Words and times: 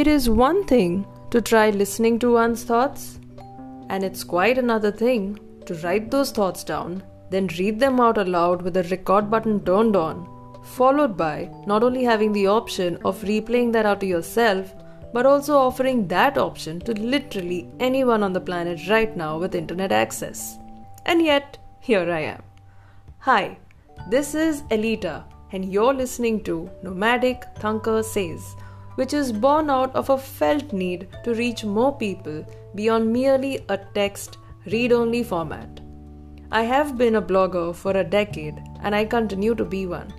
It 0.00 0.06
is 0.06 0.30
one 0.30 0.64
thing 0.64 1.06
to 1.30 1.42
try 1.42 1.68
listening 1.68 2.18
to 2.20 2.32
one's 2.32 2.62
thoughts, 2.64 3.18
and 3.90 4.02
it's 4.02 4.24
quite 4.24 4.56
another 4.56 4.90
thing 4.90 5.38
to 5.66 5.74
write 5.82 6.10
those 6.10 6.30
thoughts 6.30 6.64
down, 6.64 7.02
then 7.28 7.48
read 7.58 7.78
them 7.78 8.00
out 8.00 8.16
aloud 8.16 8.62
with 8.62 8.72
the 8.72 8.84
record 8.84 9.30
button 9.30 9.62
turned 9.62 9.96
on, 9.96 10.26
followed 10.64 11.18
by 11.18 11.50
not 11.66 11.82
only 11.82 12.02
having 12.02 12.32
the 12.32 12.46
option 12.46 12.96
of 13.04 13.20
replaying 13.24 13.72
that 13.72 13.84
out 13.84 14.00
to 14.00 14.06
yourself, 14.06 14.72
but 15.12 15.26
also 15.26 15.58
offering 15.58 16.08
that 16.08 16.38
option 16.38 16.80
to 16.80 16.94
literally 16.94 17.68
anyone 17.78 18.22
on 18.22 18.32
the 18.32 18.40
planet 18.40 18.88
right 18.88 19.14
now 19.14 19.36
with 19.36 19.54
internet 19.54 19.92
access. 19.92 20.56
And 21.04 21.20
yet, 21.20 21.58
here 21.80 22.10
I 22.10 22.20
am. 22.20 22.42
Hi, 23.18 23.58
this 24.08 24.34
is 24.34 24.62
Elita, 24.70 25.24
and 25.52 25.70
you're 25.70 25.92
listening 25.92 26.42
to 26.44 26.70
Nomadic 26.82 27.44
Thinker 27.58 28.02
Says, 28.02 28.56
which 28.96 29.12
is 29.14 29.32
born 29.32 29.70
out 29.70 29.94
of 29.94 30.10
a 30.10 30.18
felt 30.18 30.72
need 30.72 31.08
to 31.24 31.34
reach 31.34 31.64
more 31.64 31.96
people 31.96 32.44
beyond 32.74 33.12
merely 33.12 33.64
a 33.68 33.78
text 33.94 34.38
read 34.66 34.92
only 34.92 35.22
format. 35.22 35.80
I 36.52 36.62
have 36.62 36.98
been 36.98 37.16
a 37.16 37.22
blogger 37.22 37.74
for 37.74 37.92
a 37.92 38.04
decade 38.04 38.58
and 38.82 38.94
I 38.94 39.04
continue 39.04 39.54
to 39.54 39.64
be 39.64 39.86
one. 39.86 40.12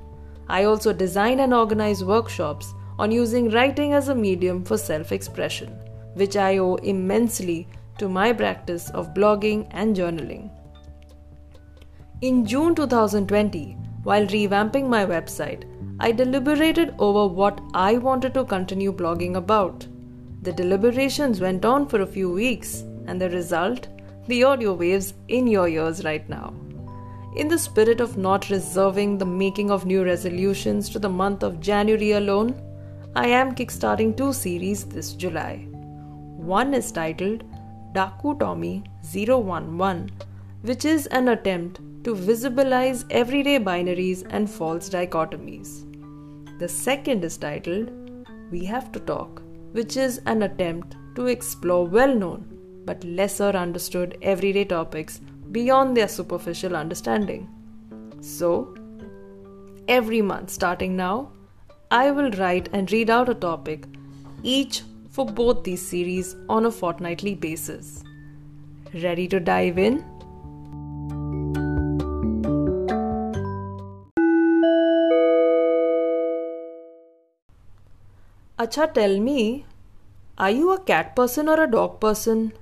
I 0.48 0.64
also 0.64 0.94
design 0.94 1.40
and 1.40 1.54
organize 1.54 2.04
workshops 2.04 2.74
on 3.00 3.12
using 3.12 3.50
writing 3.50 3.94
as 3.94 4.08
a 4.08 4.16
medium 4.16 4.64
for 4.64 4.78
self 4.78 5.12
expression, 5.12 5.70
which 6.14 6.36
I 6.36 6.58
owe 6.58 6.76
immensely 6.76 7.68
to 7.98 8.10
my 8.10 8.34
practice 8.34 8.90
of 8.92 9.14
blogging 9.14 9.68
and 9.72 9.96
journaling. 9.96 10.50
In 12.22 12.46
June 12.46 12.76
2020, 12.76 13.78
while 14.04 14.26
revamping 14.28 14.88
my 14.88 15.06
website, 15.06 15.64
I 16.04 16.12
deliberated 16.12 16.96
over 16.98 17.32
what 17.32 17.62
I 17.76 18.00
wanted 18.00 18.34
to 18.34 18.44
continue 18.44 18.92
blogging 18.92 19.36
about. 19.36 19.86
The 20.42 20.52
deliberations 20.52 21.40
went 21.40 21.64
on 21.64 21.88
for 21.88 22.02
a 22.02 22.08
few 22.08 22.32
weeks, 22.32 22.84
and 23.06 23.22
the 23.22 23.30
result? 23.30 23.88
The 24.26 24.44
audio 24.44 24.74
waves 24.74 25.14
in 25.28 25.46
your 25.46 25.68
ears 25.68 26.04
right 26.04 26.28
now. 26.28 26.56
In 27.36 27.48
the 27.48 27.60
spirit 27.60 28.02
of 28.02 28.18
not 28.18 28.50
reserving 28.50 29.20
the 29.20 29.28
making 29.28 29.70
of 29.70 29.86
new 29.86 30.04
resolutions 30.04 30.90
to 30.90 30.98
the 30.98 31.08
month 31.08 31.44
of 31.44 31.60
January 31.60 32.14
alone, 32.14 32.60
I 33.16 33.28
am 33.28 33.54
kickstarting 33.54 34.18
two 34.18 34.34
series 34.34 34.86
this 34.86 35.14
July. 35.14 35.68
One 36.56 36.74
is 36.74 36.92
titled 36.92 37.44
Daku 37.94 38.40
Tommy 38.40 38.84
011, 39.14 40.10
which 40.64 40.84
is 40.84 41.06
an 41.06 41.28
attempt 41.28 41.80
to 42.06 42.16
visibilize 42.16 43.06
everyday 43.12 43.60
binaries 43.60 44.26
and 44.32 44.50
false 44.50 44.90
dichotomies. 44.90 45.91
The 46.62 46.70
second 46.70 47.24
is 47.24 47.38
titled 47.38 47.90
We 48.52 48.66
Have 48.66 48.92
to 48.92 49.00
Talk, 49.00 49.42
which 49.72 49.98
is 49.98 50.22
an 50.28 50.44
attempt 50.44 50.96
to 51.16 51.26
explore 51.26 51.88
well 51.88 52.14
known 52.14 52.46
but 52.86 53.04
lesser 53.04 53.50
understood 53.62 54.16
everyday 54.22 54.66
topics 54.66 55.22
beyond 55.52 55.98
their 55.98 56.08
superficial 56.08 56.76
understanding. 56.76 57.50
So, 58.20 58.76
every 59.88 60.22
month 60.22 60.52
starting 60.52 60.96
now, 60.96 61.32
I 61.90 62.12
will 62.12 62.30
write 62.34 62.70
and 62.74 62.92
read 62.92 63.10
out 63.10 63.30
a 63.30 63.34
topic, 63.34 63.88
each 64.44 64.84
for 65.10 65.26
both 65.26 65.64
these 65.64 65.82
series 65.82 66.36
on 66.48 66.68
a 66.68 66.72
fortnightly 66.72 67.34
basis. 67.34 68.04
Ready 68.94 69.28
to 69.30 69.40
dive 69.40 69.80
in? 69.80 70.06
Acha, 78.62 78.94
tell 78.94 79.20
me, 79.20 79.66
are 80.38 80.52
you 80.52 80.72
a 80.72 80.80
cat 80.80 81.16
person 81.16 81.50
or 81.50 81.60
a 81.64 81.72
dog 81.76 82.00
person? 82.00 82.54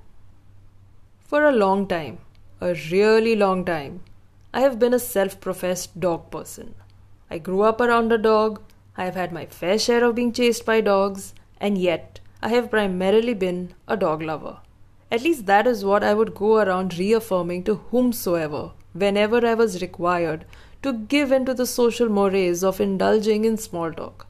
For 1.18 1.44
a 1.44 1.52
long 1.52 1.86
time, 1.88 2.20
a 2.58 2.72
really 2.90 3.36
long 3.36 3.66
time, 3.66 4.00
I 4.54 4.62
have 4.62 4.78
been 4.78 4.94
a 4.94 4.98
self 4.98 5.38
professed 5.42 6.00
dog 6.00 6.30
person. 6.30 6.74
I 7.30 7.36
grew 7.36 7.60
up 7.62 7.82
around 7.82 8.12
a 8.12 8.16
dog, 8.16 8.62
I 8.96 9.04
have 9.04 9.14
had 9.14 9.30
my 9.30 9.44
fair 9.44 9.78
share 9.78 10.02
of 10.04 10.14
being 10.14 10.32
chased 10.32 10.64
by 10.64 10.80
dogs, 10.80 11.34
and 11.60 11.76
yet 11.76 12.20
I 12.40 12.48
have 12.48 12.70
primarily 12.70 13.34
been 13.34 13.74
a 13.86 13.94
dog 13.94 14.22
lover. 14.22 14.56
At 15.12 15.20
least 15.20 15.44
that 15.52 15.66
is 15.66 15.84
what 15.84 16.02
I 16.02 16.14
would 16.14 16.34
go 16.34 16.56
around 16.62 16.98
reaffirming 16.98 17.64
to 17.64 17.74
whomsoever 17.90 18.70
whenever 18.94 19.46
I 19.46 19.52
was 19.52 19.82
required 19.82 20.46
to 20.82 20.94
give 20.94 21.30
in 21.30 21.44
to 21.44 21.52
the 21.52 21.66
social 21.66 22.08
mores 22.08 22.64
of 22.64 22.80
indulging 22.80 23.44
in 23.44 23.58
small 23.58 23.92
talk. 23.92 24.29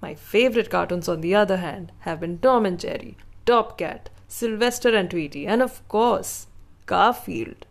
My 0.00 0.14
favorite 0.14 0.70
cartoons, 0.70 1.08
on 1.08 1.20
the 1.20 1.34
other 1.34 1.56
hand, 1.56 1.92
have 2.00 2.20
been 2.20 2.38
Tom 2.38 2.64
and 2.64 2.78
Jerry, 2.78 3.16
Top 3.46 3.78
Cat, 3.78 4.10
Sylvester 4.28 4.94
and 4.94 5.10
Tweety, 5.10 5.46
and 5.46 5.60
of 5.60 5.86
course, 5.88 6.46
Garfield. 6.86 7.66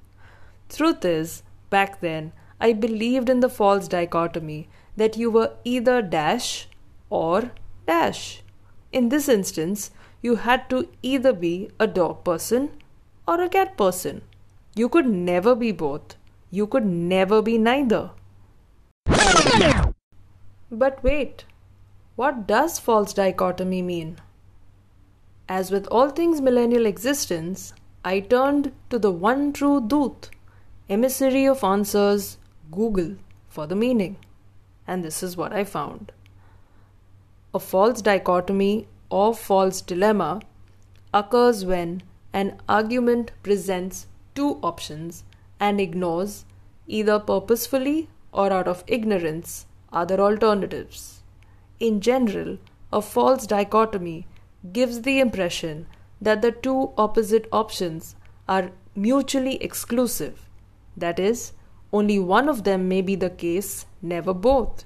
Truth 0.70 1.06
is, 1.06 1.44
back 1.70 2.02
then, 2.02 2.34
I 2.60 2.74
believed 2.74 3.30
in 3.30 3.40
the 3.40 3.50
false 3.50 3.88
dichotomy 3.88 4.68
that 4.98 5.16
you 5.16 5.32
were 5.32 5.54
either 5.64 6.02
dash 6.02 6.68
or 7.10 7.52
dash. 7.86 8.42
In 8.92 9.10
this 9.10 9.30
instance, 9.30 9.92
you 10.22 10.38
had 10.38 10.70
to 10.70 10.90
either 11.02 11.32
be 11.32 11.70
a 11.80 11.88
dog 11.88 12.24
person 12.24 12.72
or 13.28 13.42
a 13.42 13.50
cat 13.50 13.78
person. 13.78 14.22
You 14.76 14.90
could 14.90 15.08
never 15.08 15.56
be 15.56 15.72
both. 15.72 16.16
You 16.52 16.68
could 16.68 16.86
never 16.86 17.42
be 17.42 17.58
neither. 17.58 18.12
But 20.70 21.04
wait, 21.04 21.46
what 22.18 22.48
does 22.48 22.80
false 22.80 23.14
dichotomy 23.14 23.80
mean? 23.84 24.18
As 25.48 25.70
with 25.70 25.88
all 25.92 26.10
things 26.10 26.42
millennial 26.42 26.88
existence, 26.88 27.74
I 28.04 28.22
turned 28.22 28.72
to 28.90 28.98
the 28.98 29.12
one 29.12 29.54
true 29.54 29.80
Doot, 29.80 30.32
emissary 30.90 31.46
of 31.46 31.64
answers, 31.64 32.38
Google, 32.72 33.18
for 33.50 33.68
the 33.68 33.76
meaning. 33.76 34.18
And 34.88 35.04
this 35.04 35.22
is 35.22 35.38
what 35.38 35.54
I 35.54 35.64
found. 35.64 36.12
A 37.54 37.60
false 37.60 38.02
dichotomy 38.02 38.88
or 39.12 39.36
false 39.36 39.80
dilemma 39.82 40.42
occurs 41.14 41.66
when 41.66 42.02
an 42.34 42.60
argument 42.68 43.32
presents 43.44 44.08
two 44.34 44.58
options 44.64 45.24
and 45.60 45.80
ignores, 45.80 46.46
either 46.88 47.20
purposefully 47.20 48.10
or 48.32 48.52
out 48.52 48.68
of 48.68 48.84
ignorance, 48.88 49.68
other 49.94 50.20
alternatives. 50.20 51.22
In 51.80 52.02
general, 52.02 52.58
a 52.92 53.02
false 53.02 53.46
dichotomy 53.46 54.28
gives 54.74 55.02
the 55.02 55.20
impression 55.20 55.88
that 56.20 56.42
the 56.42 56.52
two 56.52 56.92
opposite 56.98 57.48
options 57.52 58.16
are 58.48 58.72
mutually 58.96 59.56
exclusive. 59.64 60.50
That 60.96 61.20
is, 61.20 61.54
only 61.94 62.20
one 62.20 62.50
of 62.50 62.64
them 62.64 62.88
may 62.88 63.02
be 63.02 63.16
the 63.16 63.30
case, 63.30 63.86
never 64.02 64.34
both, 64.34 64.86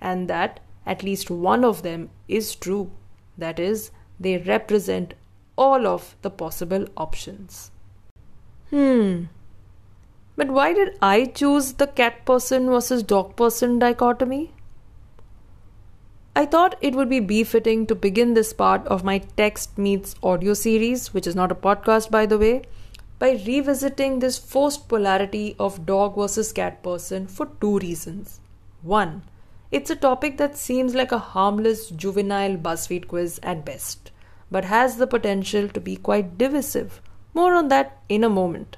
and 0.00 0.28
that 0.28 0.60
at 0.86 1.02
least 1.02 1.30
one 1.30 1.64
of 1.64 1.82
them 1.82 2.10
is 2.26 2.54
true. 2.54 2.90
That 3.36 3.58
is, 3.58 3.90
they 4.18 4.38
represent 4.38 5.14
all 5.56 5.86
of 5.86 6.16
the 6.22 6.30
possible 6.30 6.86
options. 6.96 7.70
Hmm. 8.70 9.24
But 10.36 10.50
why 10.50 10.72
did 10.72 10.96
I 11.02 11.26
choose 11.26 11.74
the 11.74 11.86
cat 11.86 12.24
person 12.24 12.66
versus 12.66 13.02
dog 13.02 13.36
person 13.36 13.78
dichotomy? 13.78 14.52
I 16.36 16.46
thought 16.46 16.78
it 16.80 16.94
would 16.94 17.08
be 17.08 17.18
befitting 17.18 17.86
to 17.86 17.94
begin 17.96 18.34
this 18.34 18.52
part 18.52 18.86
of 18.86 19.02
my 19.02 19.18
text 19.36 19.76
meets 19.76 20.14
audio 20.22 20.54
series, 20.54 21.12
which 21.12 21.26
is 21.26 21.34
not 21.34 21.50
a 21.50 21.56
podcast 21.56 22.08
by 22.08 22.24
the 22.24 22.38
way, 22.38 22.62
by 23.18 23.32
revisiting 23.46 24.20
this 24.20 24.38
forced 24.38 24.88
polarity 24.88 25.56
of 25.58 25.84
dog 25.86 26.14
versus 26.14 26.52
cat 26.52 26.84
person 26.84 27.26
for 27.26 27.46
two 27.60 27.78
reasons. 27.80 28.40
One, 28.82 29.22
it's 29.72 29.90
a 29.90 29.96
topic 29.96 30.38
that 30.38 30.56
seems 30.56 30.94
like 30.94 31.10
a 31.10 31.18
harmless 31.18 31.90
juvenile 31.90 32.56
BuzzFeed 32.56 33.08
quiz 33.08 33.40
at 33.42 33.64
best, 33.64 34.12
but 34.52 34.64
has 34.64 34.98
the 34.98 35.08
potential 35.08 35.68
to 35.68 35.80
be 35.80 35.96
quite 35.96 36.38
divisive. 36.38 37.02
More 37.34 37.54
on 37.54 37.68
that 37.68 37.98
in 38.08 38.22
a 38.22 38.30
moment. 38.30 38.76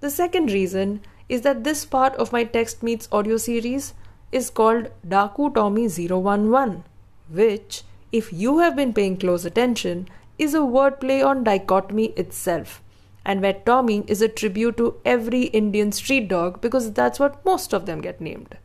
The 0.00 0.10
second 0.10 0.50
reason 0.50 1.00
is 1.28 1.42
that 1.42 1.62
this 1.62 1.84
part 1.84 2.14
of 2.16 2.32
my 2.32 2.42
text 2.42 2.82
meets 2.82 3.08
audio 3.12 3.36
series 3.36 3.94
is 4.32 4.50
called 4.50 4.90
Daku 5.06 5.54
Tommy 5.54 5.88
011, 5.88 6.84
which, 7.30 7.82
if 8.12 8.32
you 8.32 8.58
have 8.58 8.76
been 8.76 8.92
paying 8.92 9.16
close 9.16 9.44
attention, 9.44 10.08
is 10.38 10.54
a 10.54 10.58
wordplay 10.58 11.24
on 11.24 11.44
dichotomy 11.44 12.06
itself, 12.16 12.82
and 13.24 13.40
where 13.40 13.54
Tommy 13.54 14.04
is 14.06 14.20
a 14.20 14.28
tribute 14.28 14.76
to 14.76 14.96
every 15.04 15.44
Indian 15.44 15.92
street 15.92 16.28
dog 16.28 16.60
because 16.60 16.92
that's 16.92 17.18
what 17.18 17.44
most 17.44 17.72
of 17.72 17.86
them 17.86 18.00
get 18.00 18.20
named. 18.20 18.56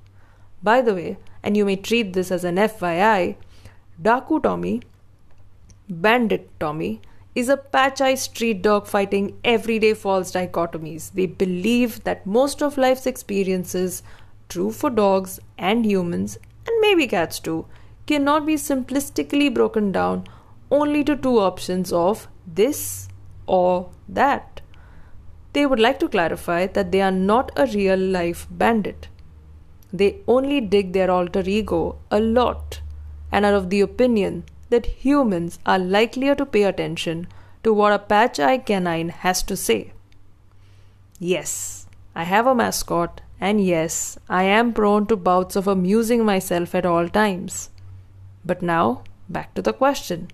By 0.64 0.82
the 0.82 0.94
way, 0.94 1.18
and 1.42 1.58
you 1.58 1.66
may 1.66 1.76
treat 1.76 2.14
this 2.14 2.32
as 2.32 2.44
an 2.44 2.56
FYI, 2.58 3.36
Daku 4.02 4.42
Tommy, 4.44 4.82
Bandit 5.90 6.50
Tommy, 6.60 7.02
is 7.34 7.50
a 7.50 7.58
patch 7.58 8.02
eye 8.02 8.16
street 8.16 8.62
dog 8.62 8.88
fighting 8.88 9.38
everyday 9.44 9.94
false 9.94 10.32
dichotomies. 10.32 11.12
They 11.14 11.26
believe 11.26 12.04
that 12.04 12.26
most 12.26 12.62
of 12.62 12.78
life's 12.78 13.06
experiences 13.06 14.04
true 14.52 14.72
for 14.72 14.90
dogs 14.90 15.40
and 15.58 15.86
humans, 15.86 16.38
and 16.68 16.82
maybe 16.82 17.08
cats 17.08 17.40
too, 17.40 17.66
cannot 18.06 18.46
be 18.46 18.56
simplistically 18.56 19.54
broken 19.54 19.92
down 19.92 20.28
only 20.70 21.04
to 21.04 21.16
two 21.16 21.38
options 21.40 21.94
of 21.94 22.28
this 22.46 23.08
or 23.48 23.90
that. 24.10 24.62
They 25.54 25.66
would 25.66 25.80
like 25.80 26.00
to 26.00 26.10
clarify 26.10 26.68
that 26.68 26.92
they 26.92 27.02
are 27.02 27.12
not 27.12 27.52
a 27.56 27.66
real 27.68 28.00
life 28.00 28.48
bandit. 28.50 29.08
They 29.94 30.20
only 30.28 30.62
dig 30.62 30.94
their 30.94 31.12
alter 31.12 31.44
ego 31.46 31.98
a 32.10 32.20
lot 32.20 32.82
and 33.32 33.46
are 33.46 33.54
of 33.54 33.70
the 33.70 33.82
opinion 33.82 34.44
that 34.70 34.86
humans 35.06 35.60
are 35.66 35.80
likelier 35.80 36.36
to 36.36 36.46
pay 36.46 36.64
attention 36.64 37.28
to 37.64 37.74
what 37.74 37.94
a 37.94 38.00
patch 38.00 38.40
eye 38.40 38.58
canine 38.58 39.10
has 39.10 39.44
to 39.44 39.58
say. 39.58 39.92
Yes, 41.20 41.88
I 42.16 42.24
have 42.24 42.48
a 42.48 42.56
mascot, 42.56 43.22
and 43.42 43.66
yes, 43.66 44.20
I 44.30 44.44
am 44.44 44.72
prone 44.72 45.08
to 45.08 45.16
bouts 45.18 45.56
of 45.56 45.68
amusing 45.68 46.24
myself 46.24 46.76
at 46.76 46.86
all 46.86 47.10
times. 47.10 47.72
But 48.46 48.62
now, 48.62 49.04
back 49.28 49.56
to 49.56 49.64
the 49.64 49.74
question 49.74 50.30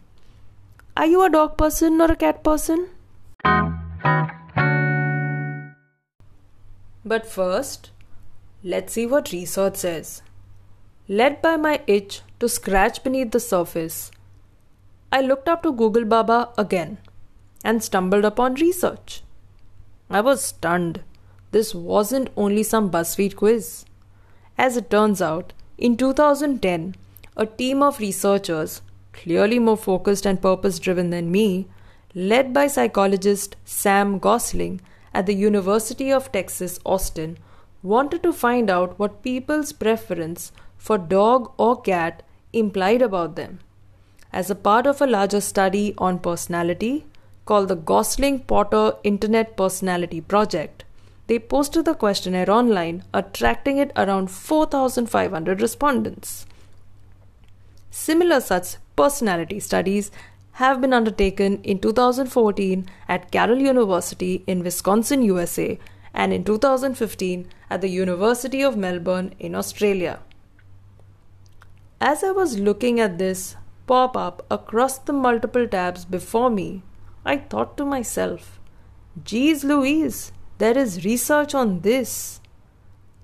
Are 0.97 1.05
you 1.05 1.23
a 1.23 1.29
dog 1.29 1.57
person 1.57 2.01
or 2.01 2.11
a 2.11 2.17
cat 2.17 2.43
person? 2.43 2.89
But 7.05 7.25
first, 7.25 7.91
let's 8.61 8.91
see 8.91 9.05
what 9.07 9.31
research 9.31 9.77
says. 9.77 10.21
Led 11.07 11.41
by 11.41 11.55
my 11.55 11.79
itch 11.87 12.21
to 12.41 12.49
scratch 12.49 13.01
beneath 13.01 13.31
the 13.31 13.39
surface, 13.39 14.11
I 15.09 15.21
looked 15.21 15.47
up 15.47 15.63
to 15.63 15.71
Google 15.71 16.03
Baba 16.03 16.49
again 16.57 16.97
and 17.63 17.81
stumbled 17.81 18.25
upon 18.25 18.55
research. 18.55 19.23
I 20.09 20.19
was 20.19 20.43
stunned. 20.43 21.03
This 21.57 21.73
wasn't 21.73 22.29
only 22.37 22.61
some 22.61 22.91
BuzzFeed 22.91 23.35
quiz. 23.35 23.83
As 24.59 24.77
it 24.77 24.91
turns 24.91 25.23
out, 25.23 25.53
in 25.79 25.97
2010, 25.97 26.93
a 27.35 27.47
team 27.47 27.81
of 27.81 27.97
researchers, 27.99 28.83
clearly 29.11 29.57
more 29.57 29.75
focused 29.75 30.27
and 30.27 30.39
purpose 30.39 30.77
driven 30.77 31.09
than 31.09 31.31
me, 31.31 31.65
led 32.13 32.53
by 32.53 32.67
psychologist 32.67 33.55
Sam 33.65 34.19
Gosling 34.19 34.81
at 35.15 35.25
the 35.25 35.33
University 35.33 36.11
of 36.11 36.31
Texas, 36.31 36.79
Austin, 36.85 37.39
wanted 37.81 38.21
to 38.21 38.33
find 38.33 38.69
out 38.69 38.99
what 38.99 39.23
people's 39.23 39.73
preference 39.73 40.51
for 40.77 40.99
dog 40.99 41.51
or 41.57 41.81
cat 41.81 42.21
implied 42.53 43.01
about 43.01 43.35
them. 43.35 43.57
As 44.31 44.51
a 44.51 44.61
part 44.69 44.85
of 44.85 45.01
a 45.01 45.07
larger 45.07 45.41
study 45.41 45.95
on 45.97 46.19
personality 46.19 47.07
called 47.45 47.69
the 47.69 47.75
Gosling 47.93 48.41
Potter 48.41 48.93
Internet 49.03 49.57
Personality 49.57 50.21
Project, 50.21 50.83
they 51.27 51.39
posted 51.39 51.85
the 51.85 51.93
questionnaire 51.93 52.49
online, 52.49 53.03
attracting 53.13 53.77
it 53.77 53.91
around 53.95 54.31
4,500 54.31 55.61
respondents. 55.61 56.45
Similar 57.91 58.39
such 58.41 58.77
personality 58.95 59.59
studies 59.59 60.11
have 60.53 60.81
been 60.81 60.93
undertaken 60.93 61.61
in 61.63 61.79
2014 61.79 62.89
at 63.07 63.31
Carroll 63.31 63.59
University 63.59 64.43
in 64.47 64.63
Wisconsin, 64.63 65.21
USA, 65.21 65.77
and 66.13 66.33
in 66.33 66.43
2015 66.43 67.47
at 67.69 67.81
the 67.81 67.89
University 67.89 68.61
of 68.61 68.75
Melbourne 68.75 69.33
in 69.37 69.53
Australia. 69.53 70.19
As 72.01 72.23
I 72.23 72.31
was 72.31 72.57
looking 72.57 72.99
at 72.99 73.17
this 73.17 73.55
pop 73.85 74.17
up 74.17 74.45
across 74.49 74.97
the 74.97 75.13
multiple 75.13 75.67
tabs 75.67 76.05
before 76.05 76.49
me, 76.49 76.83
I 77.25 77.37
thought 77.37 77.77
to 77.77 77.85
myself, 77.85 78.59
Geez 79.23 79.63
Louise, 79.63 80.31
there 80.57 80.77
is 80.77 81.05
research 81.05 81.53
on 81.53 81.81
this. 81.81 82.39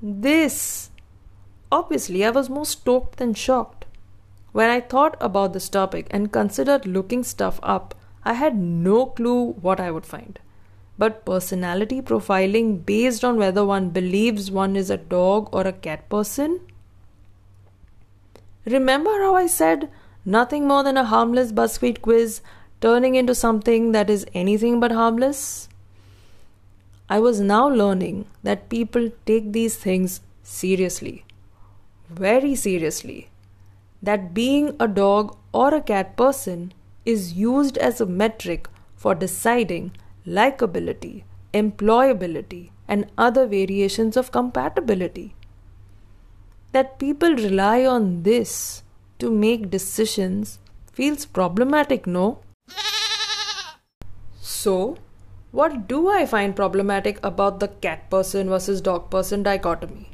This. 0.01 0.91
Obviously, 1.71 2.23
I 2.25 2.29
was 2.29 2.49
more 2.49 2.65
stoked 2.65 3.17
than 3.17 3.33
shocked. 3.33 3.85
When 4.51 4.69
I 4.69 4.81
thought 4.81 5.17
about 5.19 5.53
this 5.53 5.67
topic 5.67 6.07
and 6.11 6.31
considered 6.31 6.85
looking 6.85 7.23
stuff 7.23 7.59
up, 7.63 7.95
I 8.23 8.33
had 8.33 8.55
no 8.55 9.07
clue 9.07 9.53
what 9.53 9.79
I 9.79 9.89
would 9.89 10.05
find. 10.05 10.39
But 10.97 11.25
personality 11.25 12.01
profiling 12.01 12.85
based 12.85 13.23
on 13.25 13.37
whether 13.37 13.65
one 13.65 13.89
believes 13.89 14.51
one 14.51 14.75
is 14.75 14.91
a 14.91 14.97
dog 14.97 15.49
or 15.51 15.65
a 15.65 15.73
cat 15.73 16.07
person? 16.07 16.59
Remember 18.65 19.09
how 19.09 19.35
I 19.35 19.47
said 19.47 19.89
nothing 20.23 20.67
more 20.67 20.83
than 20.83 20.97
a 20.97 21.03
harmless 21.03 21.51
BuzzFeed 21.51 22.01
quiz 22.01 22.41
turning 22.79 23.15
into 23.15 23.33
something 23.33 23.91
that 23.91 24.09
is 24.09 24.25
anything 24.35 24.79
but 24.79 24.91
harmless? 24.91 25.67
I 27.15 27.19
was 27.19 27.39
now 27.39 27.67
learning 27.69 28.25
that 28.41 28.69
people 28.69 29.11
take 29.27 29.51
these 29.53 29.75
things 29.77 30.21
seriously. 30.41 31.25
Very 32.09 32.55
seriously 32.55 33.29
that 34.01 34.33
being 34.33 34.75
a 34.79 34.87
dog 34.87 35.35
or 35.51 35.75
a 35.75 35.81
cat 35.89 36.17
person 36.17 36.73
is 37.05 37.33
used 37.33 37.77
as 37.77 38.01
a 38.01 38.07
metric 38.07 38.67
for 38.95 39.13
deciding 39.13 39.91
likability, 40.25 41.23
employability, 41.53 42.71
and 42.87 43.05
other 43.15 43.45
variations 43.45 44.17
of 44.17 44.31
compatibility. 44.31 45.35
That 46.71 46.97
people 46.97 47.35
rely 47.35 47.85
on 47.85 48.23
this 48.23 48.81
to 49.19 49.29
make 49.29 49.69
decisions 49.69 50.57
feels 50.91 51.27
problematic, 51.27 52.07
no? 52.07 52.39
So, 54.41 54.97
what 55.53 55.87
do 55.87 56.09
I 56.09 56.25
find 56.25 56.55
problematic 56.55 57.23
about 57.23 57.61
the 57.61 57.69
cat 57.69 58.09
person 58.09 58.49
versus 58.49 58.81
dog 58.81 59.09
person 59.09 59.43
dichotomy? 59.43 60.09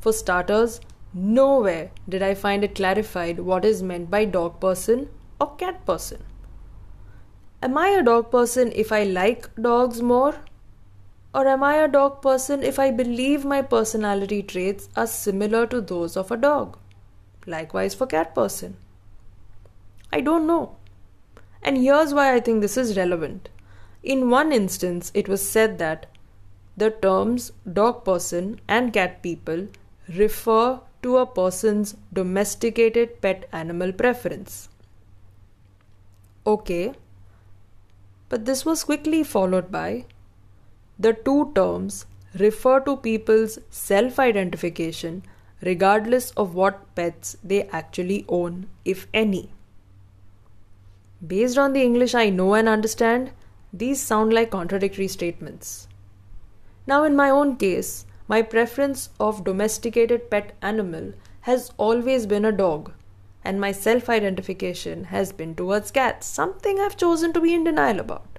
For 0.00 0.12
starters, 0.12 0.80
Nowhere 1.16 1.92
did 2.08 2.24
I 2.24 2.34
find 2.34 2.64
it 2.64 2.74
clarified 2.74 3.38
what 3.38 3.64
is 3.64 3.84
meant 3.84 4.10
by 4.10 4.24
dog 4.24 4.58
person 4.58 5.08
or 5.40 5.54
cat 5.54 5.86
person. 5.86 6.24
Am 7.62 7.78
I 7.78 7.90
a 7.90 8.02
dog 8.02 8.32
person 8.32 8.72
if 8.74 8.90
I 8.90 9.04
like 9.04 9.48
dogs 9.54 10.02
more? 10.02 10.34
Or 11.32 11.46
am 11.46 11.62
I 11.62 11.74
a 11.76 11.86
dog 11.86 12.20
person 12.20 12.64
if 12.64 12.80
I 12.80 12.90
believe 12.90 13.44
my 13.44 13.62
personality 13.62 14.42
traits 14.42 14.88
are 14.96 15.06
similar 15.06 15.68
to 15.68 15.80
those 15.80 16.16
of 16.16 16.32
a 16.32 16.36
dog? 16.36 16.78
Likewise 17.46 17.94
for 17.94 18.08
cat 18.08 18.34
person. 18.34 18.76
I 20.12 20.20
don't 20.20 20.48
know. 20.48 20.76
And 21.62 21.78
here's 21.78 22.12
why 22.12 22.34
I 22.34 22.40
think 22.40 22.60
this 22.60 22.76
is 22.76 22.96
relevant. 22.96 23.50
In 24.04 24.28
one 24.28 24.52
instance, 24.52 25.10
it 25.14 25.28
was 25.28 25.48
said 25.48 25.78
that 25.78 26.06
the 26.76 26.90
terms 26.90 27.52
dog 27.72 28.04
person 28.04 28.60
and 28.68 28.92
cat 28.92 29.22
people 29.22 29.68
refer 30.08 30.80
to 31.02 31.16
a 31.16 31.26
person's 31.26 31.96
domesticated 32.12 33.22
pet 33.22 33.48
animal 33.50 33.92
preference. 33.92 34.68
Okay, 36.46 36.92
but 38.28 38.44
this 38.44 38.66
was 38.66 38.84
quickly 38.84 39.22
followed 39.22 39.70
by 39.72 40.04
the 40.98 41.14
two 41.14 41.52
terms 41.54 42.04
refer 42.38 42.80
to 42.80 42.96
people's 42.96 43.58
self 43.70 44.18
identification 44.18 45.22
regardless 45.62 46.30
of 46.32 46.54
what 46.54 46.94
pets 46.94 47.38
they 47.42 47.62
actually 47.68 48.26
own, 48.28 48.66
if 48.84 49.06
any. 49.14 49.50
Based 51.26 51.56
on 51.56 51.72
the 51.72 51.82
English 51.82 52.14
I 52.14 52.28
know 52.28 52.52
and 52.52 52.68
understand, 52.68 53.30
these 53.76 54.00
sound 54.00 54.32
like 54.32 54.50
contradictory 54.50 55.08
statements. 55.08 55.88
Now, 56.86 57.02
in 57.02 57.16
my 57.16 57.28
own 57.28 57.56
case, 57.56 58.06
my 58.28 58.40
preference 58.40 59.10
of 59.18 59.42
domesticated 59.42 60.30
pet 60.30 60.54
animal 60.62 61.12
has 61.42 61.72
always 61.76 62.24
been 62.24 62.44
a 62.44 62.52
dog, 62.52 62.92
and 63.42 63.60
my 63.60 63.72
self 63.72 64.08
identification 64.08 65.04
has 65.04 65.32
been 65.32 65.56
towards 65.56 65.90
cats, 65.90 66.26
something 66.26 66.78
I've 66.78 66.96
chosen 66.96 67.32
to 67.32 67.40
be 67.40 67.52
in 67.52 67.64
denial 67.64 67.98
about. 67.98 68.38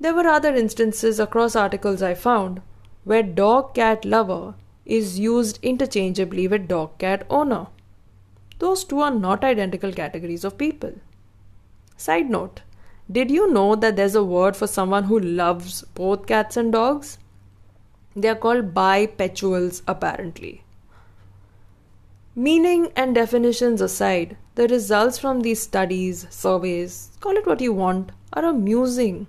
There 0.00 0.14
were 0.14 0.26
other 0.26 0.54
instances 0.54 1.20
across 1.20 1.54
articles 1.54 2.00
I 2.00 2.14
found 2.14 2.62
where 3.04 3.22
dog 3.22 3.74
cat 3.74 4.06
lover 4.06 4.54
is 4.86 5.18
used 5.18 5.58
interchangeably 5.62 6.48
with 6.48 6.68
dog 6.68 6.96
cat 6.96 7.26
owner. 7.28 7.66
Those 8.58 8.82
two 8.82 9.00
are 9.00 9.10
not 9.10 9.44
identical 9.44 9.92
categories 9.92 10.42
of 10.42 10.56
people. 10.56 10.94
Side 11.98 12.30
note 12.30 12.62
Did 13.10 13.30
you 13.30 13.50
know 13.50 13.74
that 13.74 13.96
there's 13.96 14.14
a 14.14 14.22
word 14.22 14.54
for 14.54 14.68
someone 14.68 15.04
who 15.04 15.18
loves 15.18 15.82
both 15.94 16.26
cats 16.26 16.56
and 16.56 16.70
dogs? 16.70 17.18
They 18.14 18.28
are 18.28 18.36
called 18.36 18.72
bipetuals, 18.72 19.82
apparently. 19.88 20.62
Meaning 22.36 22.92
and 22.94 23.12
definitions 23.12 23.80
aside, 23.80 24.36
the 24.54 24.68
results 24.68 25.18
from 25.18 25.40
these 25.40 25.60
studies, 25.60 26.28
surveys, 26.30 27.10
call 27.18 27.36
it 27.36 27.46
what 27.48 27.60
you 27.60 27.72
want, 27.72 28.12
are 28.32 28.44
amusing. 28.44 29.26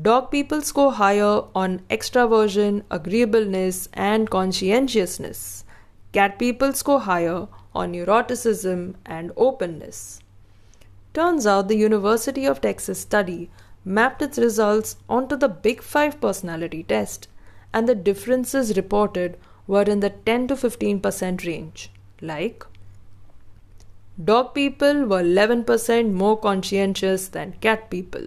Dog 0.00 0.32
people 0.32 0.60
score 0.60 0.92
higher 0.94 1.42
on 1.54 1.82
extraversion, 1.88 2.82
agreeableness, 2.90 3.88
and 3.92 4.28
conscientiousness. 4.28 5.64
Cat 6.10 6.40
people 6.40 6.72
score 6.72 7.00
higher 7.00 7.46
on 7.72 7.92
neuroticism 7.92 8.96
and 9.06 9.30
openness. 9.36 10.23
Turns 11.14 11.46
out 11.46 11.68
the 11.68 11.76
University 11.76 12.44
of 12.44 12.60
Texas 12.60 13.00
study 13.00 13.48
mapped 13.84 14.20
its 14.20 14.36
results 14.36 14.96
onto 15.08 15.36
the 15.36 15.48
Big 15.48 15.80
Five 15.80 16.20
personality 16.20 16.82
test, 16.82 17.28
and 17.72 17.88
the 17.88 17.94
differences 17.94 18.76
reported 18.76 19.38
were 19.68 19.82
in 19.82 20.00
the 20.00 20.10
10 20.10 20.48
to 20.48 20.56
15% 20.56 21.46
range. 21.46 21.90
Like, 22.20 22.66
dog 24.22 24.54
people 24.54 25.04
were 25.06 25.22
11% 25.22 26.12
more 26.12 26.36
conscientious 26.36 27.28
than 27.28 27.52
cat 27.60 27.90
people, 27.90 28.26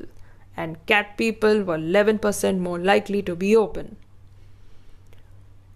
and 0.55 0.83
cat 0.85 1.17
people 1.17 1.63
were 1.63 1.77
11% 1.77 2.59
more 2.59 2.79
likely 2.79 3.21
to 3.21 3.35
be 3.35 3.53
open. 3.53 3.97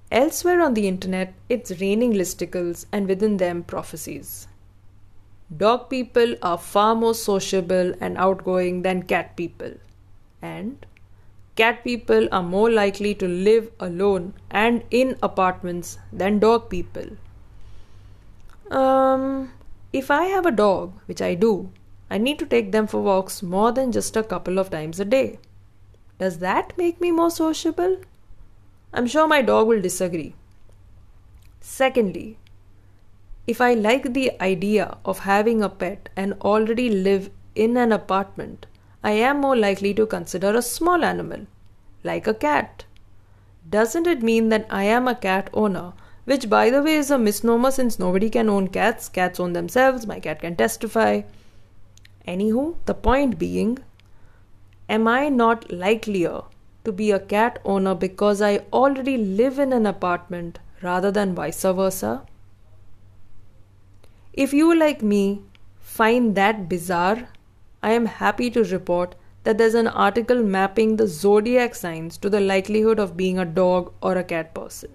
Elsewhere 0.09 0.61
on 0.61 0.75
the 0.75 0.87
internet, 0.87 1.33
it's 1.49 1.81
raining 1.81 2.13
listicles 2.13 2.85
and 2.91 3.07
within 3.07 3.35
them 3.35 3.63
prophecies. 3.63 4.47
Dog 5.55 5.89
people 5.89 6.35
are 6.41 6.57
far 6.57 6.95
more 6.95 7.13
sociable 7.13 7.93
and 7.99 8.17
outgoing 8.17 8.83
than 8.83 9.03
cat 9.03 9.35
people. 9.35 9.73
And 10.41 10.85
cat 11.55 11.83
people 11.83 12.29
are 12.31 12.43
more 12.43 12.71
likely 12.71 13.13
to 13.15 13.27
live 13.27 13.69
alone 13.79 14.33
and 14.49 14.83
in 14.89 15.17
apartments 15.21 15.97
than 16.13 16.39
dog 16.39 16.69
people. 16.69 17.17
Um, 18.69 19.51
if 19.91 20.09
I 20.09 20.23
have 20.25 20.45
a 20.45 20.51
dog, 20.51 20.93
which 21.05 21.21
I 21.21 21.35
do, 21.35 21.69
I 22.09 22.17
need 22.17 22.39
to 22.39 22.45
take 22.45 22.71
them 22.71 22.87
for 22.87 23.01
walks 23.01 23.43
more 23.43 23.73
than 23.73 23.91
just 23.91 24.15
a 24.15 24.23
couple 24.23 24.57
of 24.57 24.69
times 24.69 24.99
a 24.99 25.05
day. 25.05 25.39
Does 26.17 26.39
that 26.39 26.77
make 26.77 27.01
me 27.01 27.11
more 27.11 27.31
sociable? 27.31 27.97
I'm 28.93 29.07
sure 29.07 29.27
my 29.27 29.41
dog 29.41 29.67
will 29.67 29.81
disagree. 29.81 30.35
Secondly, 31.59 32.37
if 33.47 33.59
I 33.59 33.73
like 33.73 34.13
the 34.13 34.31
idea 34.41 34.97
of 35.03 35.19
having 35.19 35.61
a 35.61 35.69
pet 35.69 36.09
and 36.15 36.33
already 36.41 36.89
live 36.89 37.29
in 37.55 37.75
an 37.75 37.91
apartment, 37.91 38.67
I 39.03 39.11
am 39.11 39.41
more 39.41 39.55
likely 39.55 39.93
to 39.95 40.05
consider 40.05 40.55
a 40.55 40.61
small 40.61 41.03
animal, 41.03 41.47
like 42.03 42.27
a 42.27 42.33
cat. 42.33 42.85
Doesn't 43.67 44.07
it 44.07 44.21
mean 44.21 44.49
that 44.49 44.67
I 44.69 44.83
am 44.83 45.07
a 45.07 45.15
cat 45.15 45.49
owner, 45.53 45.93
which 46.25 46.49
by 46.49 46.69
the 46.69 46.83
way 46.83 46.95
is 46.95 47.09
a 47.09 47.17
misnomer 47.17 47.71
since 47.71 47.97
nobody 47.97 48.29
can 48.29 48.47
own 48.47 48.67
cats, 48.67 49.09
cats 49.09 49.39
own 49.39 49.53
themselves, 49.53 50.05
my 50.05 50.19
cat 50.19 50.41
can 50.41 50.55
testify. 50.55 51.21
Anywho, 52.27 52.75
the 52.85 52.93
point 52.93 53.39
being, 53.39 53.79
am 54.87 55.07
I 55.07 55.29
not 55.29 55.71
likelier 55.71 56.41
to 56.83 56.91
be 56.91 57.09
a 57.11 57.19
cat 57.19 57.59
owner 57.65 57.95
because 57.95 58.41
I 58.41 58.59
already 58.71 59.17
live 59.17 59.57
in 59.57 59.73
an 59.73 59.87
apartment 59.87 60.59
rather 60.83 61.11
than 61.11 61.33
vice 61.33 61.63
versa? 61.63 62.23
If 64.33 64.53
you, 64.53 64.73
like 64.73 65.03
me, 65.03 65.41
find 65.81 66.35
that 66.35 66.69
bizarre, 66.69 67.27
I 67.83 67.91
am 67.91 68.05
happy 68.05 68.49
to 68.51 68.63
report 68.63 69.15
that 69.43 69.57
there's 69.57 69.73
an 69.73 69.87
article 69.87 70.41
mapping 70.41 70.95
the 70.95 71.05
zodiac 71.05 71.75
signs 71.75 72.17
to 72.19 72.29
the 72.29 72.39
likelihood 72.39 72.97
of 72.97 73.17
being 73.17 73.37
a 73.37 73.43
dog 73.43 73.91
or 74.01 74.15
a 74.15 74.23
cat 74.23 74.53
person. 74.53 74.91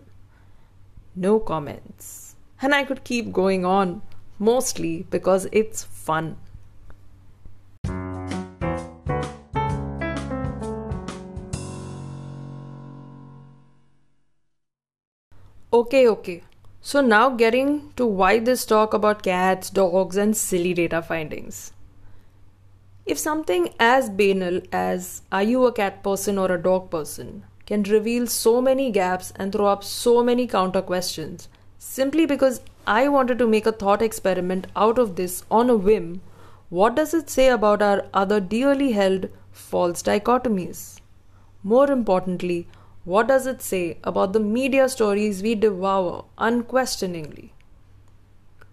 No 1.15 1.39
comments. 1.39 2.37
And 2.63 2.75
I 2.75 2.85
could 2.85 3.05
keep 3.05 3.31
going 3.31 3.67
on, 3.67 4.01
mostly 4.39 5.07
because 5.11 5.47
it's 5.53 5.85
fun. 5.85 6.39
Okay, 15.75 16.09
okay. 16.09 16.43
So, 16.89 17.01
now 17.01 17.31
getting 17.31 17.93
to 17.97 18.07
why 18.07 18.39
this 18.39 18.65
talk 18.65 18.95
about 18.95 19.25
cats, 19.25 19.71
dogs, 19.71 20.17
and 20.17 20.37
silly 20.37 20.73
data 20.73 21.03
findings. 21.03 21.73
If 23.05 23.19
something 23.19 23.71
as 23.81 24.09
banal 24.09 24.61
as 24.71 25.23
are 25.33 25.43
you 25.43 25.67
a 25.67 25.73
cat 25.73 26.05
person 26.05 26.39
or 26.39 26.53
a 26.53 26.63
dog 26.63 26.89
person 26.89 27.43
can 27.67 27.83
reveal 27.83 28.29
so 28.29 28.63
many 28.63 28.93
gaps 28.93 29.33
and 29.35 29.53
throw 29.53 29.67
up 29.67 29.83
so 29.83 30.23
many 30.23 30.47
counter 30.47 30.81
questions 30.81 31.49
simply 31.77 32.25
because 32.25 32.61
I 32.87 33.09
wanted 33.09 33.41
to 33.41 33.49
make 33.49 33.67
a 33.67 33.73
thought 33.73 34.01
experiment 34.01 34.69
out 34.77 34.97
of 34.97 35.17
this 35.17 35.43
on 35.51 35.69
a 35.69 35.77
whim, 35.77 36.21
what 36.69 36.95
does 36.95 37.13
it 37.15 37.29
say 37.29 37.49
about 37.49 37.83
our 37.83 38.07
other 38.15 38.39
dearly 38.39 38.93
held 38.93 39.29
false 39.51 40.05
dichotomies? 40.05 41.01
More 41.65 41.91
importantly, 41.91 42.69
what 43.07 43.29
does 43.29 43.47
it 43.47 43.63
say 43.63 43.99
about 44.03 44.33
the 44.33 44.41
media 44.41 44.89
stories 44.89 45.41
we 45.41 45.55
devour 45.55 46.25
unquestioningly? 46.39 47.53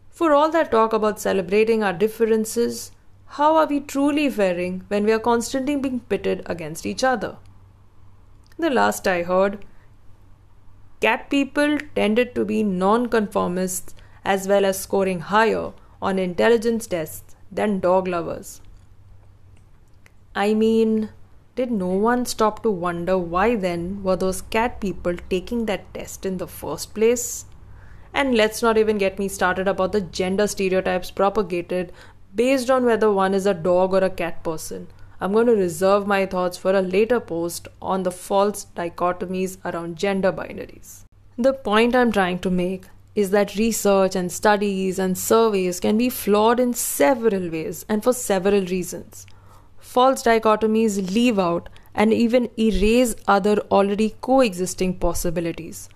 For 0.09 0.33
all 0.33 0.49
that 0.49 0.71
talk 0.71 0.91
about 0.91 1.19
celebrating 1.19 1.83
our 1.83 1.93
differences, 1.93 2.91
how 3.37 3.55
are 3.57 3.67
we 3.67 3.79
truly 3.79 4.29
faring 4.31 4.85
when 4.87 5.03
we 5.03 5.11
are 5.11 5.19
constantly 5.19 5.75
being 5.75 5.99
pitted 5.99 6.41
against 6.47 6.87
each 6.87 7.03
other? 7.03 7.37
The 8.57 8.71
last 8.71 9.07
I 9.07 9.21
heard, 9.21 9.63
cat 10.99 11.29
people 11.29 11.77
tended 11.95 12.33
to 12.33 12.43
be 12.43 12.63
non-conformists 12.63 13.93
as 14.25 14.47
well 14.47 14.65
as 14.65 14.79
scoring 14.79 15.19
higher 15.19 15.73
on 16.01 16.17
intelligence 16.17 16.87
tests 16.87 17.35
than 17.51 17.79
dog 17.79 18.07
lovers. 18.07 18.61
I 20.33 20.55
mean, 20.55 21.09
did 21.55 21.69
no 21.69 21.87
one 21.87 22.25
stop 22.25 22.63
to 22.63 22.71
wonder 22.71 23.15
why 23.15 23.55
then 23.55 24.01
were 24.01 24.15
those 24.15 24.41
cat 24.41 24.79
people 24.81 25.15
taking 25.29 25.67
that 25.67 25.93
test 25.93 26.25
in 26.25 26.37
the 26.37 26.47
first 26.47 26.95
place? 26.95 27.45
And 28.11 28.35
let's 28.35 28.63
not 28.63 28.77
even 28.77 28.97
get 28.97 29.19
me 29.19 29.27
started 29.27 29.67
about 29.67 29.91
the 29.91 30.01
gender 30.01 30.47
stereotypes 30.47 31.11
propagated 31.11 31.91
based 32.33 32.71
on 32.71 32.85
whether 32.85 33.11
one 33.11 33.35
is 33.35 33.45
a 33.45 33.53
dog 33.53 33.93
or 33.93 34.03
a 34.03 34.09
cat 34.09 34.43
person. 34.43 34.87
I'm 35.21 35.31
going 35.31 35.45
to 35.45 35.53
reserve 35.53 36.07
my 36.07 36.25
thoughts 36.25 36.57
for 36.57 36.73
a 36.73 36.81
later 36.81 37.19
post 37.19 37.67
on 37.81 38.01
the 38.01 38.11
false 38.11 38.65
dichotomies 38.75 39.57
around 39.63 39.97
gender 39.97 40.31
binaries. 40.31 41.03
The 41.37 41.53
point 41.53 41.95
I'm 41.95 42.11
trying 42.11 42.39
to 42.39 42.49
make 42.49 42.85
is 43.13 43.29
that 43.29 43.55
research 43.55 44.15
and 44.15 44.31
studies 44.31 44.97
and 44.97 45.15
surveys 45.15 45.79
can 45.79 45.99
be 45.99 46.09
flawed 46.09 46.59
in 46.59 46.73
several 46.73 47.49
ways 47.49 47.85
and 47.87 48.03
for 48.03 48.11
several 48.11 48.65
reasons 48.65 49.27
false 49.93 50.23
dichotomies 50.23 50.95
leave 51.13 51.37
out 51.37 51.69
and 51.93 52.11
even 52.11 52.49
erase 52.57 53.15
other 53.27 53.57
already 53.69 54.15
coexisting 54.21 54.93
possibilities. 54.97 55.87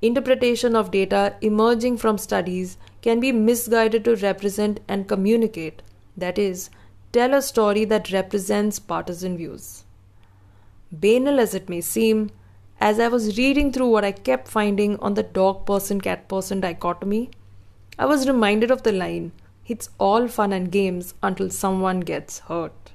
Interpretation 0.00 0.76
of 0.76 0.92
data 0.92 1.34
emerging 1.40 1.96
from 1.96 2.16
studies 2.16 2.76
can 3.02 3.18
be 3.18 3.32
misguided 3.32 4.04
to 4.04 4.14
represent 4.16 4.78
and 4.86 5.08
communicate, 5.08 5.82
that 6.16 6.38
is, 6.38 6.70
tell 7.12 7.34
a 7.34 7.42
story 7.42 7.84
that 7.84 8.12
represents 8.12 8.78
partisan 8.78 9.36
views. 9.36 9.82
Banal 10.92 11.40
as 11.40 11.52
it 11.52 11.68
may 11.68 11.80
seem, 11.80 12.30
as 12.80 13.00
I 13.00 13.08
was 13.08 13.36
reading 13.36 13.72
through 13.72 13.88
what 13.88 14.04
I 14.04 14.12
kept 14.12 14.46
finding 14.46 14.96
on 15.00 15.14
the 15.14 15.24
dog 15.24 15.66
person 15.66 16.00
cat 16.00 16.28
person 16.28 16.60
dichotomy, 16.60 17.30
I 17.98 18.06
was 18.06 18.28
reminded 18.28 18.70
of 18.70 18.84
the 18.84 18.92
line, 18.92 19.32
It's 19.66 19.90
all 19.98 20.28
fun 20.28 20.52
and 20.52 20.70
games 20.70 21.14
until 21.22 21.50
someone 21.50 22.00
gets 22.00 22.38
hurt 22.50 22.92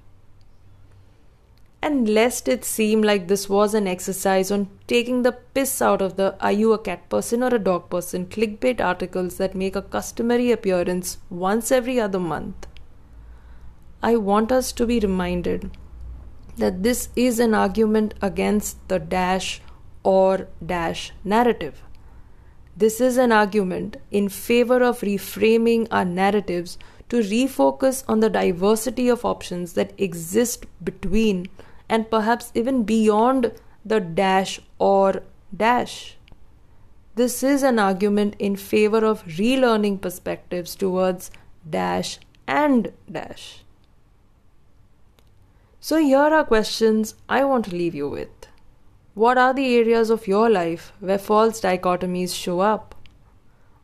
and 1.86 2.10
lest 2.10 2.48
it 2.48 2.66
seem 2.66 3.04
like 3.04 3.28
this 3.28 3.48
was 3.48 3.76
an 3.76 3.88
exercise 3.88 4.50
on 4.50 4.68
taking 4.88 5.22
the 5.22 5.32
piss 5.32 5.74
out 5.88 6.02
of 6.02 6.16
the 6.20 6.30
are 6.48 6.52
you 6.52 6.74
a 6.74 6.80
cat 6.86 7.08
person 7.10 7.44
or 7.44 7.54
a 7.54 7.66
dog 7.68 7.90
person 7.92 8.26
clickbait 8.26 8.80
articles 8.82 9.36
that 9.38 9.60
make 9.64 9.76
a 9.76 9.84
customary 9.96 10.52
appearance 10.52 11.20
once 11.30 11.72
every 11.72 12.00
other 12.00 12.20
month. 12.20 12.66
I 14.02 14.16
want 14.16 14.52
us 14.52 14.72
to 14.72 14.88
be 14.88 15.00
reminded 15.00 15.70
that 16.58 16.82
this 16.82 17.10
is 17.16 17.40
an 17.40 17.54
argument 17.54 18.16
against 18.20 18.88
the 18.88 18.98
dash 18.98 19.62
or 20.02 20.48
dash 20.66 21.12
narrative. 21.24 21.84
This 22.76 23.00
is 23.00 23.18
an 23.18 23.32
argument 23.32 23.98
in 24.10 24.30
favor 24.30 24.82
of 24.82 25.02
reframing 25.02 25.88
our 25.92 26.06
narratives 26.06 26.80
to 27.10 27.18
refocus 27.18 28.04
on 28.08 28.22
the 28.22 28.30
diversity 28.30 29.08
of 29.08 29.24
options 29.24 29.74
that 29.74 29.94
exist 30.00 30.66
between 30.84 31.48
and 31.90 32.10
perhaps 32.10 32.52
even 32.56 32.84
beyond 32.84 33.52
the 33.84 34.00
dash 34.00 34.60
or 34.80 35.22
dash. 35.56 36.18
This 37.16 37.44
is 37.44 37.64
an 37.64 37.80
argument 37.80 38.36
in 38.40 38.56
favor 38.56 39.06
of 39.06 39.24
relearning 39.26 40.02
perspectives 40.02 40.76
towards 40.76 41.32
dash 41.70 42.20
and 42.48 42.92
dash. 43.10 43.64
So, 45.80 45.98
here 45.98 46.18
are 46.18 46.44
questions 46.44 47.16
I 47.30 47.46
want 47.46 47.66
to 47.66 47.76
leave 47.76 47.96
you 47.96 48.10
with. 48.10 48.48
What 49.14 49.38
are 49.38 49.54
the 49.54 49.76
areas 49.76 50.10
of 50.10 50.28
your 50.28 50.50
life 50.50 50.92
where 51.00 51.18
false 51.18 51.62
dichotomies 51.62 52.36
show 52.36 52.60
up? 52.60 52.96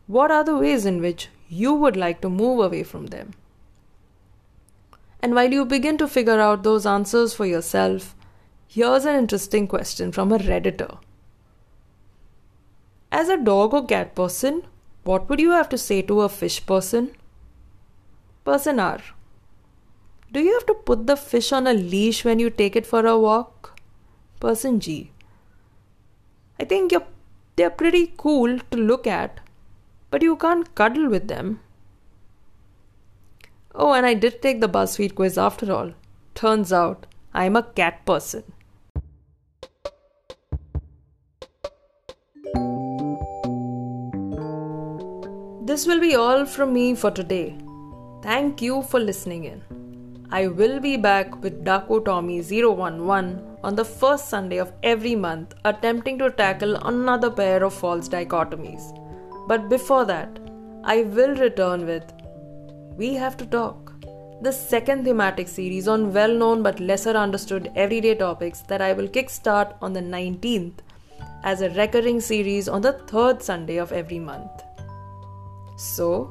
What 0.08 0.30
are 0.30 0.44
the 0.44 0.58
ways 0.58 0.86
in 0.86 1.00
which 1.00 1.30
you 1.48 1.74
would 1.74 1.96
like 1.96 2.20
to 2.22 2.30
move 2.30 2.60
away 2.60 2.84
from 2.84 3.08
them? 3.08 3.32
And 5.22 5.36
while 5.36 5.52
you 5.52 5.66
begin 5.66 5.98
to 6.00 6.08
figure 6.08 6.40
out 6.40 6.64
those 6.64 6.86
answers 6.86 7.34
for 7.34 7.46
yourself, 7.46 8.16
here's 8.68 9.06
an 9.06 9.16
interesting 9.16 9.68
question 9.68 10.12
from 10.12 10.32
a 10.32 10.40
Redditor. 10.40 10.98
As 13.12 13.30
a 13.30 13.38
dog 13.38 13.74
or 13.74 13.86
cat 13.86 14.16
person, 14.16 14.64
what 15.04 15.30
would 15.30 15.40
you 15.40 15.52
have 15.52 15.70
to 15.70 15.78
say 15.78 16.02
to 16.04 16.22
a 16.22 16.30
fish 16.30 16.66
person? 16.66 17.12
Person 18.46 18.80
R. 18.80 19.00
Do 20.32 20.40
you 20.40 20.54
have 20.54 20.66
to 20.68 20.74
put 20.74 21.08
the 21.08 21.18
fish 21.18 21.52
on 21.52 21.68
a 21.68 21.74
leash 21.74 22.24
when 22.24 22.40
you 22.40 22.50
take 22.50 22.76
it 22.76 22.88
for 22.88 23.06
a 23.06 23.20
walk? 23.20 23.80
Person 24.40 24.80
G. 24.80 25.12
I 26.60 26.64
think 26.64 26.94
they're 27.56 27.70
pretty 27.70 28.14
cool 28.18 28.58
to 28.58 28.78
look 28.78 29.06
at, 29.06 29.40
but 30.10 30.22
you 30.22 30.36
can't 30.36 30.74
cuddle 30.74 31.10
with 31.10 31.28
them. 31.28 31.60
Oh, 33.74 33.94
and 33.94 34.06
I 34.06 34.14
did 34.14 34.42
take 34.42 34.60
the 34.60 34.68
BuzzFeed 34.68 35.16
quiz 35.16 35.38
after 35.38 35.72
all. 35.72 35.94
Turns 36.36 36.74
out 36.74 37.06
I'm 37.34 37.56
a 37.56 37.64
cat 37.64 38.06
person. 38.06 38.44
This 45.64 45.88
will 45.88 46.02
be 46.02 46.16
all 46.16 46.46
from 46.46 46.74
me 46.74 46.96
for 46.96 47.12
today. 47.12 47.58
Thank 48.22 48.62
you 48.62 48.82
for 48.84 49.00
listening 49.00 49.46
in. 49.46 49.62
I 50.30 50.48
will 50.48 50.82
be 50.82 50.98
back 50.98 51.42
with 51.42 51.64
Daku 51.64 52.04
Tommy 52.04 52.40
011 52.42 53.58
on 53.64 53.76
the 53.76 53.86
first 53.86 54.30
Sunday 54.30 54.58
of 54.58 54.74
every 54.84 55.16
month, 55.16 55.54
attempting 55.64 56.20
to 56.20 56.30
tackle 56.32 56.76
another 56.76 57.30
pair 57.30 57.64
of 57.64 57.74
false 57.74 58.10
dichotomies. 58.10 58.98
But 59.48 59.70
before 59.70 60.04
that, 60.06 60.40
I 60.84 61.04
will 61.04 61.36
return 61.36 61.86
with 61.86 62.12
We 62.98 63.14
Have 63.14 63.38
to 63.38 63.46
Talk, 63.46 63.94
the 64.42 64.52
second 64.52 65.06
thematic 65.06 65.48
series 65.48 65.88
on 65.88 66.14
well 66.14 66.34
known 66.34 66.62
but 66.62 66.82
lesser 66.82 67.12
understood 67.12 67.72
everyday 67.74 68.16
topics 68.16 68.62
that 68.64 68.82
I 68.82 68.92
will 68.92 69.08
kickstart 69.08 69.76
on 69.82 69.94
the 69.94 70.02
19th 70.02 70.80
as 71.44 71.62
a 71.62 71.70
recurring 71.70 72.20
series 72.20 72.68
on 72.68 72.82
the 72.82 72.92
third 73.08 73.42
Sunday 73.42 73.78
of 73.78 73.94
every 73.94 74.20
month. 74.20 74.52
So, 75.78 76.30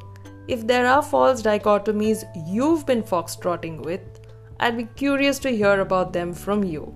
if 0.48 0.66
there 0.66 0.86
are 0.86 1.02
false 1.02 1.40
dichotomies 1.40 2.24
you've 2.46 2.84
been 2.84 3.02
foxtrotting 3.02 3.82
with, 3.82 4.20
I'd 4.60 4.76
be 4.76 4.84
curious 4.84 5.38
to 5.40 5.50
hear 5.50 5.80
about 5.80 6.12
them 6.12 6.34
from 6.34 6.62
you. 6.62 6.94